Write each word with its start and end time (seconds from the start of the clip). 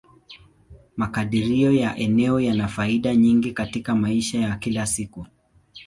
Makadirio 0.97 1.73
ya 1.73 1.97
eneo 1.97 2.39
yana 2.39 2.67
faida 2.67 3.15
nyingi 3.15 3.51
katika 3.51 3.95
maisha 3.95 4.39
ya 4.39 4.55
kila 4.55 4.85
siku. 4.85 5.27